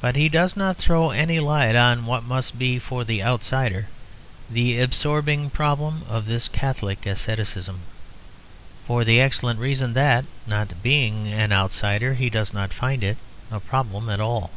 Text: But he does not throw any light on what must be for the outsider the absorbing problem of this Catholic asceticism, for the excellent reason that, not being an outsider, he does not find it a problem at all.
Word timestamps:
But 0.00 0.16
he 0.16 0.30
does 0.30 0.56
not 0.56 0.78
throw 0.78 1.10
any 1.10 1.40
light 1.40 1.76
on 1.76 2.06
what 2.06 2.24
must 2.24 2.58
be 2.58 2.78
for 2.78 3.04
the 3.04 3.22
outsider 3.22 3.88
the 4.48 4.80
absorbing 4.80 5.50
problem 5.50 6.04
of 6.08 6.24
this 6.24 6.48
Catholic 6.48 7.04
asceticism, 7.04 7.80
for 8.86 9.04
the 9.04 9.20
excellent 9.20 9.60
reason 9.60 9.92
that, 9.92 10.24
not 10.46 10.82
being 10.82 11.28
an 11.28 11.52
outsider, 11.52 12.14
he 12.14 12.30
does 12.30 12.54
not 12.54 12.72
find 12.72 13.04
it 13.04 13.18
a 13.50 13.60
problem 13.60 14.08
at 14.08 14.20
all. 14.20 14.52